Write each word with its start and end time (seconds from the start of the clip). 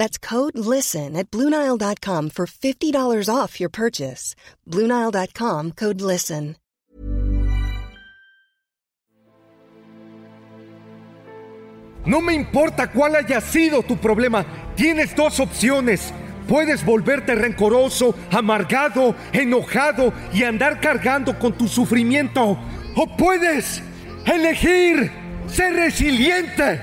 That's 0.00 0.16
code 0.16 0.56
LISTEN 0.56 1.14
at 1.14 1.30
Bluenile.com 1.30 2.30
for 2.30 2.46
$50 2.46 3.28
off 3.28 3.60
your 3.60 3.68
purchase. 3.68 4.34
Bluenile.com 4.66 5.72
code 5.72 6.00
LISTEN. 6.00 6.56
No 12.06 12.22
me 12.22 12.32
importa 12.32 12.90
cuál 12.90 13.16
haya 13.16 13.42
sido 13.42 13.82
tu 13.82 13.98
problema, 13.98 14.46
tienes 14.74 15.14
dos 15.14 15.38
opciones. 15.38 16.14
Puedes 16.48 16.82
volverte 16.82 17.34
rencoroso, 17.34 18.14
amargado, 18.30 19.14
enojado 19.34 20.14
y 20.32 20.44
andar 20.44 20.80
cargando 20.80 21.38
con 21.38 21.52
tu 21.52 21.68
sufrimiento. 21.68 22.56
O 22.96 23.16
puedes 23.18 23.82
elegir 24.24 25.12
ser 25.46 25.74
resiliente. 25.74 26.80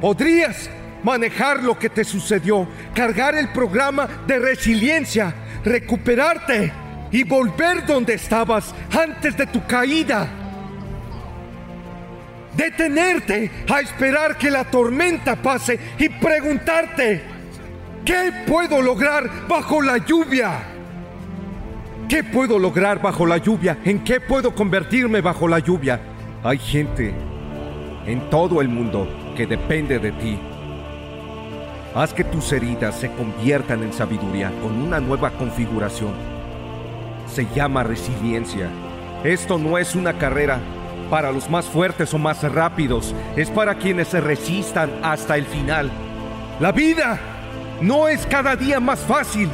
Podrías 0.00 0.70
manejar 1.04 1.62
lo 1.62 1.78
que 1.78 1.90
te 1.90 2.02
sucedió, 2.02 2.66
cargar 2.94 3.36
el 3.36 3.50
programa 3.50 4.08
de 4.26 4.38
resiliencia, 4.40 5.32
recuperarte 5.64 6.72
y 7.12 7.22
volver 7.22 7.86
donde 7.86 8.14
estabas 8.14 8.74
antes 8.90 9.36
de 9.36 9.46
tu 9.46 9.64
caída. 9.66 10.28
Detenerte 12.56 13.50
a 13.68 13.80
esperar 13.80 14.36
que 14.38 14.50
la 14.50 14.64
tormenta 14.64 15.36
pase 15.36 15.78
y 15.98 16.08
preguntarte, 16.08 17.22
¿qué 18.04 18.32
puedo 18.46 18.80
lograr 18.80 19.28
bajo 19.46 19.82
la 19.82 19.98
lluvia? 19.98 20.52
¿Qué 22.08 22.22
puedo 22.22 22.58
lograr 22.58 23.00
bajo 23.00 23.26
la 23.26 23.38
lluvia? 23.38 23.78
¿En 23.84 24.04
qué 24.04 24.20
puedo 24.20 24.54
convertirme 24.54 25.20
bajo 25.20 25.48
la 25.48 25.58
lluvia? 25.58 26.00
Hay 26.42 26.58
gente 26.58 27.14
en 28.06 28.30
todo 28.30 28.60
el 28.60 28.68
mundo 28.68 29.08
que 29.36 29.46
depende 29.46 29.98
de 29.98 30.12
ti. 30.12 30.53
Haz 31.94 32.12
que 32.12 32.24
tus 32.24 32.50
heridas 32.52 32.96
se 32.96 33.08
conviertan 33.12 33.84
en 33.84 33.92
sabiduría 33.92 34.50
con 34.60 34.82
una 34.82 34.98
nueva 34.98 35.30
configuración. 35.30 36.12
Se 37.32 37.46
llama 37.54 37.84
resiliencia. 37.84 38.68
Esto 39.22 39.58
no 39.58 39.78
es 39.78 39.94
una 39.94 40.14
carrera 40.14 40.58
para 41.08 41.30
los 41.30 41.48
más 41.48 41.66
fuertes 41.66 42.12
o 42.12 42.18
más 42.18 42.42
rápidos, 42.42 43.14
es 43.36 43.48
para 43.48 43.76
quienes 43.76 44.08
se 44.08 44.20
resistan 44.20 44.90
hasta 45.04 45.36
el 45.36 45.46
final. 45.46 45.88
La 46.58 46.72
vida 46.72 47.20
no 47.80 48.08
es 48.08 48.26
cada 48.26 48.56
día 48.56 48.80
más 48.80 48.98
fácil 48.98 49.48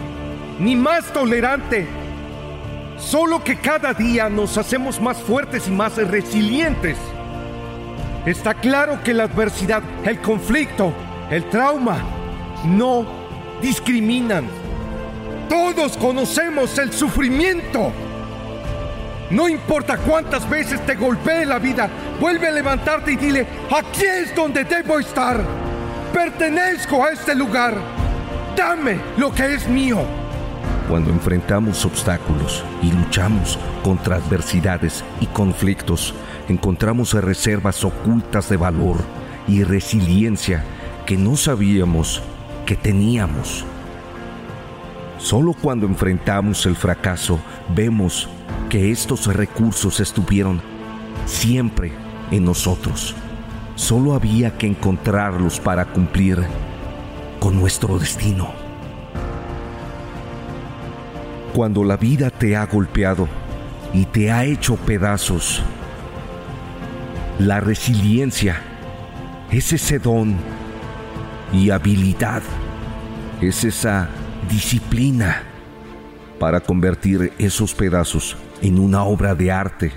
ni 0.58 0.76
más 0.76 1.12
tolerante, 1.12 1.86
solo 2.96 3.44
que 3.44 3.56
cada 3.56 3.92
día 3.92 4.30
nos 4.30 4.56
hacemos 4.56 4.98
más 4.98 5.18
fuertes 5.18 5.68
y 5.68 5.72
más 5.72 5.96
resilientes. 5.96 6.96
Está 8.24 8.54
claro 8.54 9.02
que 9.04 9.12
la 9.12 9.24
adversidad, 9.24 9.82
el 10.04 10.20
conflicto, 10.20 10.92
el 11.30 11.44
trauma, 11.50 11.98
no 12.64 13.04
discriminan. 13.60 14.46
Todos 15.48 15.96
conocemos 15.96 16.78
el 16.78 16.92
sufrimiento. 16.92 17.92
No 19.30 19.48
importa 19.48 19.96
cuántas 19.96 20.48
veces 20.48 20.84
te 20.84 20.96
golpee 20.96 21.46
la 21.46 21.58
vida, 21.58 21.88
vuelve 22.20 22.48
a 22.48 22.52
levantarte 22.52 23.12
y 23.12 23.16
dile, 23.16 23.46
aquí 23.70 24.04
es 24.04 24.34
donde 24.34 24.64
debo 24.64 24.98
estar. 24.98 25.40
Pertenezco 26.12 27.04
a 27.04 27.10
este 27.10 27.34
lugar. 27.34 27.76
Dame 28.56 28.98
lo 29.16 29.32
que 29.32 29.54
es 29.54 29.68
mío. 29.68 29.98
Cuando 30.88 31.10
enfrentamos 31.10 31.84
obstáculos 31.84 32.64
y 32.82 32.90
luchamos 32.90 33.60
contra 33.84 34.16
adversidades 34.16 35.04
y 35.20 35.26
conflictos, 35.26 36.12
encontramos 36.48 37.14
reservas 37.14 37.84
ocultas 37.84 38.48
de 38.48 38.56
valor 38.56 38.96
y 39.46 39.62
resiliencia 39.62 40.64
que 41.06 41.16
no 41.16 41.36
sabíamos 41.36 42.22
que 42.66 42.76
teníamos. 42.76 43.64
Solo 45.18 45.52
cuando 45.52 45.86
enfrentamos 45.86 46.64
el 46.66 46.76
fracaso 46.76 47.38
vemos 47.74 48.28
que 48.68 48.90
estos 48.90 49.26
recursos 49.26 50.00
estuvieron 50.00 50.62
siempre 51.26 51.92
en 52.30 52.44
nosotros. 52.44 53.14
Solo 53.74 54.14
había 54.14 54.56
que 54.56 54.66
encontrarlos 54.66 55.60
para 55.60 55.86
cumplir 55.86 56.38
con 57.38 57.58
nuestro 57.58 57.98
destino. 57.98 58.52
Cuando 61.54 61.84
la 61.84 61.96
vida 61.96 62.30
te 62.30 62.56
ha 62.56 62.64
golpeado 62.66 63.26
y 63.92 64.04
te 64.04 64.30
ha 64.30 64.44
hecho 64.44 64.76
pedazos, 64.76 65.62
la 67.38 67.58
resiliencia 67.60 68.60
es 69.50 69.72
ese 69.72 69.98
don 69.98 70.36
y 71.52 71.70
habilidad, 71.70 72.42
es 73.40 73.64
esa 73.64 74.08
disciplina 74.48 75.42
para 76.38 76.60
convertir 76.60 77.32
esos 77.38 77.74
pedazos 77.74 78.36
en 78.62 78.78
una 78.78 79.04
obra 79.04 79.34
de 79.34 79.50
arte. 79.50 79.92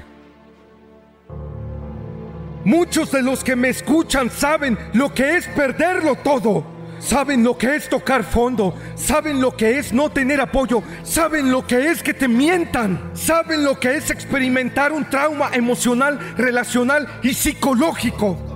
Muchos 2.65 3.11
de 3.11 3.21
los 3.21 3.43
que 3.43 3.55
me 3.55 3.69
escuchan 3.69 4.29
saben 4.29 4.77
lo 4.93 5.13
que 5.13 5.37
es 5.37 5.47
perderlo 5.47 6.15
todo. 6.15 6.73
Saben 6.99 7.43
lo 7.43 7.57
que 7.57 7.75
es 7.75 7.89
tocar 7.89 8.23
fondo, 8.23 8.73
saben 8.95 9.41
lo 9.41 9.57
que 9.57 9.77
es 9.77 9.91
no 9.91 10.09
tener 10.09 10.39
apoyo, 10.39 10.81
saben 11.03 11.51
lo 11.51 11.67
que 11.67 11.91
es 11.91 12.01
que 12.01 12.13
te 12.13 12.29
mientan, 12.29 13.11
saben 13.13 13.65
lo 13.65 13.77
que 13.77 13.97
es 13.97 14.09
experimentar 14.09 14.93
un 14.93 15.09
trauma 15.09 15.49
emocional, 15.51 16.17
relacional 16.37 17.09
y 17.21 17.33
psicológico. 17.33 18.52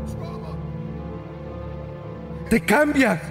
Te 2.49 2.61
cambia 2.61 3.21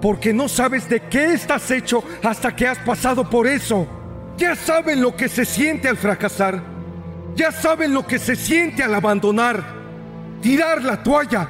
porque 0.00 0.32
no 0.32 0.48
sabes 0.48 0.88
de 0.88 1.00
qué 1.00 1.32
estás 1.32 1.70
hecho 1.70 2.02
hasta 2.22 2.54
que 2.54 2.66
has 2.66 2.78
pasado 2.78 3.28
por 3.28 3.46
eso. 3.46 3.86
Ya 4.36 4.54
saben 4.54 5.00
lo 5.02 5.16
que 5.16 5.28
se 5.28 5.44
siente 5.44 5.88
al 5.88 5.96
fracasar, 5.96 6.62
ya 7.34 7.50
saben 7.50 7.92
lo 7.92 8.06
que 8.06 8.18
se 8.18 8.36
siente 8.36 8.84
al 8.84 8.94
abandonar, 8.94 9.64
tirar 10.40 10.82
la 10.82 11.02
toalla, 11.02 11.48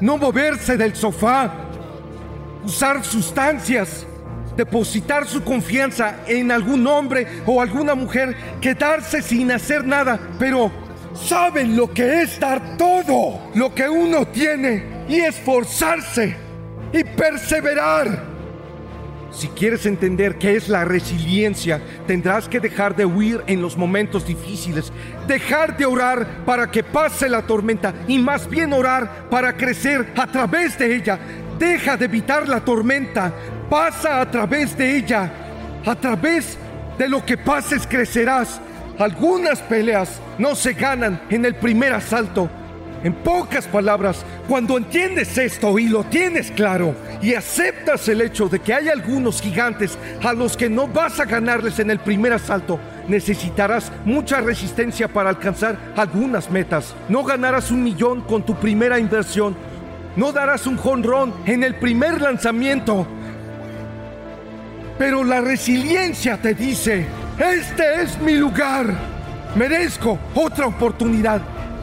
no 0.00 0.16
moverse 0.18 0.76
del 0.76 0.94
sofá 0.94 1.62
usar 2.64 3.04
sustancias, 3.04 4.06
depositar 4.56 5.26
su 5.26 5.42
confianza 5.42 6.20
en 6.26 6.52
algún 6.52 6.86
hombre 6.86 7.26
o 7.46 7.60
alguna 7.60 7.94
mujer, 7.94 8.36
quedarse 8.60 9.22
sin 9.22 9.50
hacer 9.50 9.84
nada, 9.84 10.18
pero 10.38 10.70
saben 11.14 11.76
lo 11.76 11.92
que 11.92 12.22
es 12.22 12.38
dar 12.38 12.76
todo 12.76 13.50
lo 13.54 13.74
que 13.74 13.88
uno 13.88 14.26
tiene 14.26 14.91
y 15.08 15.20
esforzarse 15.20 16.36
y 16.92 17.04
perseverar. 17.04 18.32
Si 19.30 19.48
quieres 19.48 19.86
entender 19.86 20.36
qué 20.36 20.56
es 20.56 20.68
la 20.68 20.84
resiliencia, 20.84 21.80
tendrás 22.06 22.48
que 22.48 22.60
dejar 22.60 22.94
de 22.94 23.06
huir 23.06 23.42
en 23.46 23.62
los 23.62 23.78
momentos 23.78 24.26
difíciles, 24.26 24.92
dejar 25.26 25.76
de 25.78 25.86
orar 25.86 26.44
para 26.44 26.70
que 26.70 26.84
pase 26.84 27.30
la 27.30 27.42
tormenta 27.42 27.94
y 28.06 28.18
más 28.18 28.48
bien 28.48 28.74
orar 28.74 29.30
para 29.30 29.56
crecer 29.56 30.12
a 30.16 30.26
través 30.26 30.78
de 30.78 30.94
ella, 30.94 31.18
Deja 31.62 31.96
de 31.96 32.06
evitar 32.06 32.48
la 32.48 32.58
tormenta, 32.58 33.32
pasa 33.70 34.20
a 34.20 34.28
través 34.28 34.76
de 34.76 34.96
ella. 34.96 35.30
A 35.86 35.94
través 35.94 36.58
de 36.98 37.08
lo 37.08 37.24
que 37.24 37.36
pases 37.36 37.86
crecerás. 37.86 38.60
Algunas 38.98 39.60
peleas 39.60 40.20
no 40.38 40.56
se 40.56 40.72
ganan 40.72 41.22
en 41.30 41.44
el 41.44 41.54
primer 41.54 41.92
asalto. 41.92 42.50
En 43.04 43.14
pocas 43.14 43.66
palabras, 43.66 44.24
cuando 44.48 44.76
entiendes 44.76 45.36
esto 45.36 45.76
y 45.78 45.88
lo 45.88 46.04
tienes 46.04 46.52
claro 46.52 46.94
y 47.20 47.34
aceptas 47.34 48.08
el 48.08 48.20
hecho 48.20 48.48
de 48.48 48.60
que 48.60 48.72
hay 48.72 48.88
algunos 48.88 49.42
gigantes 49.42 49.98
a 50.22 50.32
los 50.32 50.56
que 50.56 50.70
no 50.70 50.86
vas 50.86 51.18
a 51.18 51.24
ganarles 51.24 51.80
en 51.80 51.90
el 51.90 51.98
primer 51.98 52.32
asalto, 52.32 52.78
necesitarás 53.08 53.90
mucha 54.04 54.40
resistencia 54.40 55.08
para 55.08 55.30
alcanzar 55.30 55.76
algunas 55.96 56.48
metas. 56.50 56.94
No 57.08 57.24
ganarás 57.24 57.72
un 57.72 57.82
millón 57.82 58.20
con 58.20 58.44
tu 58.44 58.54
primera 58.54 58.98
inversión. 58.98 59.56
No 60.14 60.30
darás 60.30 60.66
un 60.66 60.76
jonrón 60.76 61.34
en 61.46 61.64
el 61.64 61.74
primer 61.74 62.20
lanzamiento. 62.20 63.06
Pero 64.98 65.24
la 65.24 65.40
resiliencia 65.40 66.36
te 66.36 66.54
dice, 66.54 67.06
este 67.38 68.02
es 68.02 68.20
mi 68.20 68.34
lugar. 68.34 68.86
Merezco 69.56 70.18
otra 70.34 70.66
oportunidad. 70.66 71.40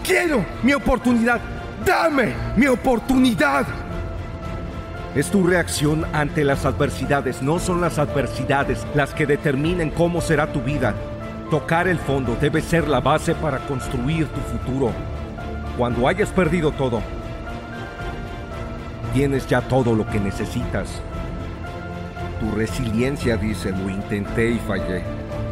Quiero 0.09 0.43
mi 0.63 0.73
oportunidad. 0.73 1.39
Dame 1.85 2.33
mi 2.57 2.65
oportunidad. 2.65 3.67
Es 5.13 5.29
tu 5.29 5.45
reacción 5.45 6.03
ante 6.13 6.43
las 6.43 6.65
adversidades, 6.65 7.43
no 7.43 7.59
son 7.59 7.79
las 7.79 7.99
adversidades 7.99 8.87
las 8.95 9.13
que 9.13 9.27
determinen 9.27 9.91
cómo 9.91 10.19
será 10.19 10.51
tu 10.51 10.61
vida. 10.61 10.95
Tocar 11.51 11.87
el 11.87 11.99
fondo 11.99 12.35
debe 12.41 12.63
ser 12.63 12.87
la 12.87 13.01
base 13.01 13.35
para 13.35 13.59
construir 13.67 14.25
tu 14.29 14.39
futuro. 14.41 14.91
Cuando 15.77 16.07
hayas 16.07 16.29
perdido 16.29 16.71
todo, 16.71 17.03
tienes 19.13 19.45
ya 19.45 19.61
todo 19.61 19.93
lo 19.93 20.07
que 20.07 20.19
necesitas. 20.19 20.89
Tu 22.39 22.49
resiliencia 22.57 23.37
dice, 23.37 23.69
lo 23.73 23.87
intenté 23.91 24.49
y 24.49 24.57
fallé. 24.57 25.03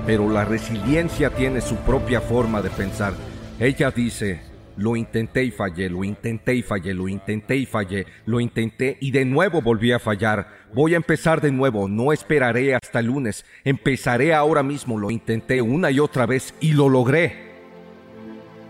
Pero 0.07 0.27
la 0.27 0.45
resiliencia 0.45 1.29
tiene 1.29 1.61
su 1.61 1.75
propia 1.75 2.21
forma 2.21 2.63
de 2.63 2.71
pensar. 2.71 3.13
Ella 3.59 3.89
dice, 3.89 4.39
lo 4.77 4.95
intenté 4.95 5.43
y 5.43 5.49
fallé, 5.49 5.89
lo 5.89 6.03
intenté 6.03 6.53
y 6.53 6.61
fallé, 6.61 6.93
lo 6.93 7.07
intenté 7.07 7.55
y 7.57 7.65
fallé, 7.65 8.05
lo 8.27 8.39
intenté 8.39 8.99
y 9.01 9.09
de 9.09 9.25
nuevo 9.25 9.63
volví 9.63 9.91
a 9.91 9.97
fallar. 9.97 10.47
Voy 10.75 10.93
a 10.93 10.97
empezar 10.97 11.41
de 11.41 11.51
nuevo, 11.51 11.87
no 11.87 12.13
esperaré 12.13 12.75
hasta 12.75 12.99
el 12.99 13.07
lunes, 13.07 13.45
empezaré 13.63 14.35
ahora 14.35 14.61
mismo, 14.61 14.99
lo 14.99 15.09
intenté 15.09 15.59
una 15.59 15.89
y 15.89 15.99
otra 15.99 16.27
vez 16.27 16.53
y 16.59 16.73
lo 16.73 16.87
logré. 16.87 17.47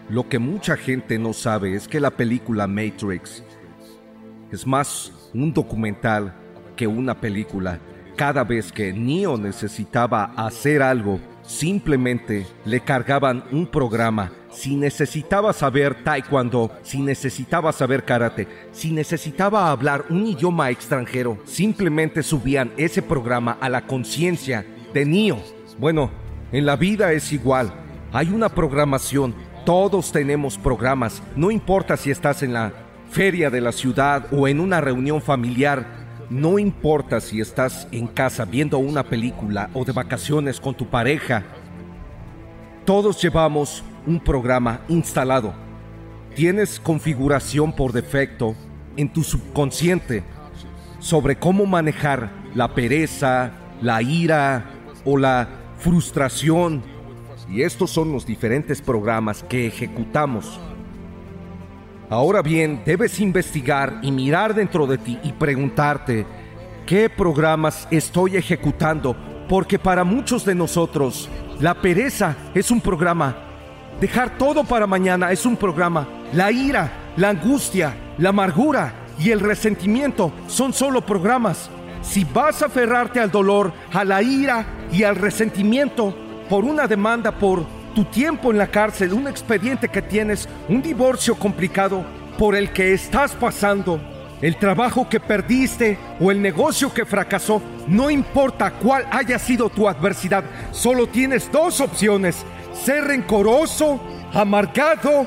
Lo 0.10 0.30
que 0.30 0.40
mucha 0.40 0.78
gente 0.78 1.20
no 1.20 1.34
sabe 1.34 1.76
es 1.76 1.90
que 1.90 2.00
la 2.00 2.12
película 2.12 2.66
Matrix 2.66 3.44
es 4.54 4.66
más 4.66 5.30
un 5.34 5.54
documental 5.54 6.34
que 6.78 6.88
una 6.88 7.20
película. 7.20 7.80
Cada 8.16 8.46
vez 8.46 8.72
que 8.72 8.94
Neo 8.94 9.38
necesitaba 9.38 10.32
hacer 10.38 10.82
algo, 10.82 11.20
simplemente 11.48 12.46
le 12.66 12.82
cargaban 12.82 13.44
un 13.52 13.66
programa 13.66 14.32
si 14.58 14.76
necesitaba 14.76 15.54
saber 15.54 16.04
taekwondo, 16.04 16.72
si 16.82 17.00
necesitaba 17.00 17.72
saber 17.72 18.04
karate, 18.04 18.48
si 18.72 18.92
necesitaba 18.92 19.70
hablar 19.70 20.06
un 20.10 20.26
idioma 20.26 20.72
extranjero, 20.72 21.38
simplemente 21.46 22.24
subían 22.24 22.72
ese 22.76 23.04
programa 23.04 23.58
a 23.62 23.70
la 23.70 23.86
conciencia 23.86 24.66
de 24.94 25.06
Nio. 25.06 25.38
Bueno, 25.78 26.10
en 26.52 26.66
la 26.66 26.76
vida 26.76 27.14
es 27.14 27.32
igual. 27.32 27.72
Hay 28.12 28.30
una 28.30 28.50
programación. 28.50 29.36
Todos 29.64 30.12
tenemos 30.12 30.58
programas. 30.58 31.22
No 31.36 31.52
importa 31.52 31.96
si 31.96 32.10
estás 32.10 32.42
en 32.42 32.54
la 32.54 32.74
feria 33.12 33.52
de 33.52 33.62
la 33.62 33.72
ciudad 33.72 34.26
o 34.32 34.48
en 34.48 34.60
una 34.60 34.82
reunión 34.82 35.22
familiar. 35.22 36.07
No 36.30 36.60
importa 36.60 37.22
si 37.22 37.40
estás 37.40 37.88
en 37.92 38.06
casa 38.06 38.44
viendo 38.44 38.80
una 38.80 39.04
película 39.04 39.70
o 39.74 39.86
de 39.86 39.94
vacaciones 39.94 40.60
con 40.60 40.76
tu 40.76 40.86
pareja. 40.88 41.44
Todos 42.84 43.22
llevamos 43.22 43.82
un 44.06 44.20
programa 44.20 44.82
instalado. 44.90 45.54
Tienes 46.36 46.82
configuración 46.82 47.72
por 47.72 47.94
defecto 47.94 48.56
en 48.98 49.12
tu 49.12 49.24
subconsciente 49.24 50.26
sobre 51.00 51.38
cómo 51.38 51.66
manejar 51.66 52.30
la 52.54 52.76
pereza, 52.76 53.54
la 53.82 54.02
ira 54.02 54.66
o 55.06 55.18
la 55.18 55.48
frustración. 55.78 56.84
Y 57.50 57.62
estos 57.62 57.90
son 57.90 58.12
los 58.12 58.26
diferentes 58.26 58.82
programas 58.82 59.44
que 59.44 59.68
ejecutamos. 59.68 60.60
Ahora 62.10 62.42
bien, 62.42 62.82
debes 62.86 63.20
investigar 63.20 64.00
y 64.02 64.12
mirar 64.12 64.54
dentro 64.54 64.88
de 64.88 64.98
ti 64.98 65.20
y 65.24 65.34
preguntarte, 65.34 66.26
¿qué 66.86 67.10
programas 67.10 67.88
estoy 67.92 68.38
ejecutando? 68.38 69.16
Porque 69.50 69.78
para 69.78 70.04
muchos 70.04 70.46
de 70.46 70.56
nosotros, 70.56 71.30
la 71.60 71.82
pereza 71.82 72.36
es 72.54 72.72
un 72.72 72.82
programa 72.82 73.48
Dejar 74.00 74.38
todo 74.38 74.64
para 74.64 74.86
mañana 74.86 75.32
es 75.32 75.46
un 75.46 75.58
programa. 75.58 76.08
La 76.32 76.52
ira, 76.52 76.92
la 77.18 77.30
angustia, 77.30 77.96
la 78.20 78.30
amargura 78.30 78.94
y 79.18 79.32
el 79.32 79.40
resentimiento 79.40 80.32
son 80.46 80.72
solo 80.72 81.02
programas. 81.04 81.72
Si 82.04 82.24
vas 82.24 82.62
a 82.62 82.68
aferrarte 82.68 83.20
al 83.20 83.32
dolor, 83.32 83.74
a 83.92 84.06
la 84.06 84.22
ira 84.22 84.68
y 84.92 85.02
al 85.02 85.16
resentimiento 85.16 86.16
por 86.48 86.64
una 86.64 86.88
demanda 86.88 87.32
por 87.32 87.66
tu 87.98 88.06
tiempo 88.06 88.52
en 88.52 88.60
la 88.60 88.68
cárcel, 88.68 89.12
un 89.12 89.28
expediente 89.28 89.90
que 89.90 90.04
tienes, 90.04 90.48
un 90.70 90.84
divorcio 90.84 91.34
complicado 91.34 92.06
por 92.38 92.56
el 92.56 92.72
que 92.72 92.94
estás 92.94 93.32
pasando, 93.32 94.00
el 94.40 94.56
trabajo 94.58 95.10
que 95.10 95.20
perdiste 95.20 95.98
o 96.20 96.30
el 96.30 96.40
negocio 96.40 96.94
que 96.94 97.08
fracasó, 97.08 97.60
no 97.88 98.12
importa 98.12 98.70
cuál 98.70 99.08
haya 99.10 99.40
sido 99.40 99.68
tu 99.70 99.90
adversidad, 99.90 100.44
solo 100.72 101.08
tienes 101.08 101.52
dos 101.52 101.82
opciones. 101.82 102.46
Ser 102.72 103.06
rencoroso, 103.06 104.00
amargado, 104.32 105.26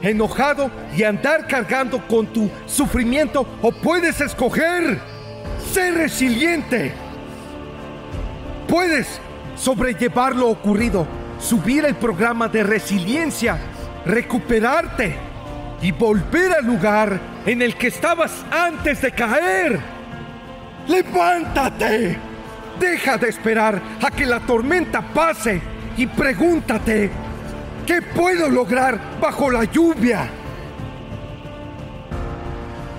enojado 0.00 0.70
y 0.96 1.02
andar 1.02 1.46
cargando 1.46 2.00
con 2.08 2.28
tu 2.28 2.48
sufrimiento 2.64 3.46
o 3.60 3.70
puedes 3.70 4.22
escoger 4.22 5.02
ser 5.70 5.92
resiliente. 5.92 6.94
Puedes 8.66 9.20
sobrellevar 9.54 10.34
lo 10.34 10.48
ocurrido, 10.48 11.06
subir 11.46 11.84
el 11.84 11.94
programa 11.94 12.48
de 12.48 12.64
resiliencia, 12.64 13.56
recuperarte 14.04 15.14
y 15.80 15.92
volver 15.92 16.52
al 16.52 16.66
lugar 16.66 17.20
en 17.46 17.62
el 17.62 17.76
que 17.76 17.86
estabas 17.86 18.44
antes 18.50 19.00
de 19.00 19.12
caer. 19.12 19.78
Levántate. 20.88 22.18
Deja 22.80 23.16
de 23.16 23.28
esperar 23.28 23.80
a 24.02 24.10
que 24.10 24.26
la 24.26 24.40
tormenta 24.40 25.00
pase 25.00 25.62
y 25.96 26.06
pregúntate, 26.06 27.10
¿qué 27.86 28.02
puedo 28.02 28.50
lograr 28.50 28.98
bajo 29.20 29.50
la 29.50 29.64
lluvia? 29.64 30.28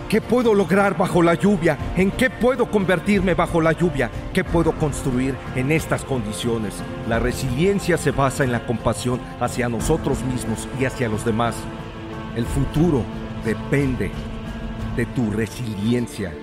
¿Qué 0.09 0.21
puedo 0.21 0.53
lograr 0.53 0.97
bajo 0.97 1.21
la 1.21 1.33
lluvia? 1.33 1.77
¿En 1.97 2.11
qué 2.11 2.29
puedo 2.29 2.71
convertirme 2.71 3.33
bajo 3.33 3.59
la 3.59 3.73
lluvia? 3.73 4.09
¿Qué 4.33 4.45
puedo 4.45 4.71
construir 4.71 5.35
en 5.53 5.69
estas 5.69 6.05
condiciones? 6.05 6.75
La 7.09 7.19
resiliencia 7.19 7.97
se 7.97 8.11
basa 8.11 8.45
en 8.45 8.53
la 8.53 8.65
compasión 8.65 9.19
hacia 9.41 9.67
nosotros 9.67 10.23
mismos 10.23 10.65
y 10.79 10.85
hacia 10.85 11.09
los 11.09 11.25
demás. 11.25 11.55
El 12.37 12.45
futuro 12.45 13.03
depende 13.43 14.09
de 14.95 15.05
tu 15.07 15.29
resiliencia. 15.29 16.33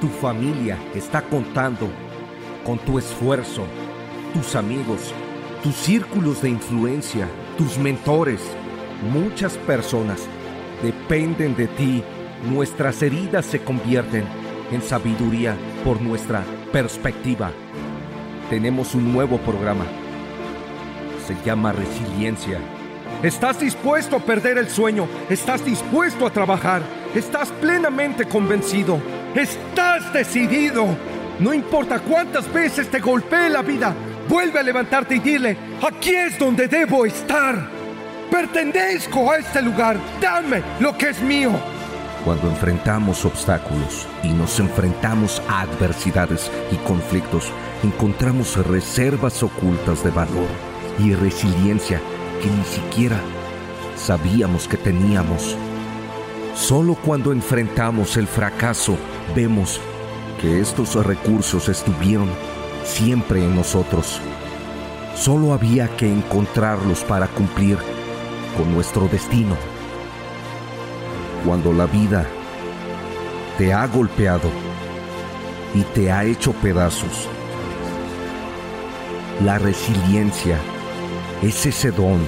Tu 0.00 0.06
familia 0.06 0.78
está 0.94 1.20
contando 1.20 1.88
con 2.64 2.78
tu 2.78 2.96
esfuerzo 2.96 3.64
tus 4.34 4.54
amigos, 4.54 5.12
tus 5.64 5.74
círculos 5.74 6.42
de 6.42 6.50
influencia, 6.50 7.28
tus 7.58 7.76
mentores. 7.76 8.40
Muchas 9.12 9.56
personas 9.58 10.28
dependen 11.04 11.54
de 11.54 11.66
ti. 11.66 12.02
Nuestras 12.50 13.02
heridas 13.02 13.44
se 13.44 13.60
convierten 13.60 14.24
en 14.72 14.80
sabiduría 14.80 15.54
por 15.84 16.00
nuestra 16.00 16.42
perspectiva. 16.72 17.52
Tenemos 18.48 18.94
un 18.94 19.12
nuevo 19.12 19.36
programa. 19.38 19.84
Se 21.26 21.36
llama 21.44 21.72
resiliencia. 21.72 22.58
¿Estás 23.22 23.60
dispuesto 23.60 24.16
a 24.16 24.20
perder 24.20 24.56
el 24.56 24.68
sueño? 24.68 25.06
¿Estás 25.28 25.64
dispuesto 25.64 26.26
a 26.26 26.30
trabajar? 26.30 26.82
¿Estás 27.14 27.50
plenamente 27.52 28.24
convencido? 28.24 28.98
¿Estás 29.34 30.10
decidido? 30.12 30.86
No 31.38 31.52
importa 31.52 31.98
cuántas 31.98 32.50
veces 32.52 32.90
te 32.90 33.00
golpee 33.00 33.50
la 33.50 33.62
vida, 33.62 33.94
Vuelve 34.26 34.58
a 34.58 34.62
levantarte 34.62 35.16
y 35.16 35.18
dile, 35.18 35.54
aquí 35.86 36.14
es 36.14 36.38
donde 36.38 36.66
debo 36.66 37.04
estar. 37.04 37.83
Pertenezco 38.34 39.30
a 39.30 39.36
este 39.36 39.62
lugar. 39.62 39.96
Dame 40.20 40.60
lo 40.80 40.98
que 40.98 41.10
es 41.10 41.22
mío. 41.22 41.52
Cuando 42.24 42.48
enfrentamos 42.48 43.24
obstáculos 43.24 44.08
y 44.24 44.30
nos 44.30 44.58
enfrentamos 44.58 45.40
a 45.48 45.60
adversidades 45.60 46.50
y 46.72 46.76
conflictos, 46.78 47.52
encontramos 47.84 48.56
reservas 48.66 49.40
ocultas 49.44 50.02
de 50.02 50.10
valor 50.10 50.48
y 50.98 51.14
resiliencia 51.14 52.00
que 52.42 52.50
ni 52.50 52.64
siquiera 52.64 53.20
sabíamos 53.94 54.66
que 54.66 54.78
teníamos. 54.78 55.56
Solo 56.56 56.96
cuando 56.96 57.30
enfrentamos 57.30 58.16
el 58.16 58.26
fracaso 58.26 58.96
vemos 59.36 59.80
que 60.40 60.58
estos 60.58 60.96
recursos 61.06 61.68
estuvieron 61.68 62.28
siempre 62.82 63.44
en 63.44 63.54
nosotros. 63.54 64.20
Solo 65.14 65.52
había 65.52 65.86
que 65.96 66.12
encontrarlos 66.12 67.04
para 67.04 67.28
cumplir 67.28 67.78
con 68.56 68.72
nuestro 68.72 69.08
destino. 69.08 69.56
Cuando 71.44 71.72
la 71.72 71.86
vida 71.86 72.26
te 73.58 73.72
ha 73.72 73.86
golpeado 73.86 74.48
y 75.74 75.82
te 75.94 76.10
ha 76.10 76.24
hecho 76.24 76.52
pedazos, 76.52 77.28
la 79.44 79.58
resiliencia, 79.58 80.58
es 81.42 81.66
ese 81.66 81.90
don 81.90 82.20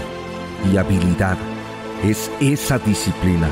y 0.71 0.77
habilidad, 0.77 1.37
es 2.05 2.31
esa 2.41 2.79
disciplina 2.79 3.49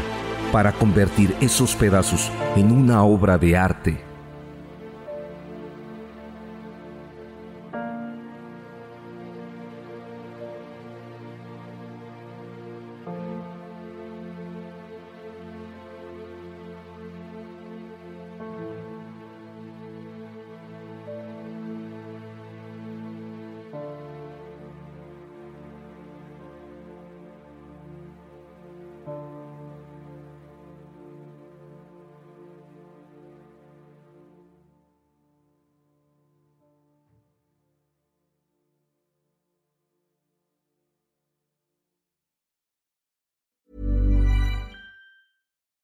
para 0.53 0.73
convertir 0.73 1.35
esos 1.41 1.75
pedazos 1.75 2.31
en 2.57 2.71
una 2.73 3.03
obra 3.05 3.39
de 3.39 3.57
arte 3.57 4.14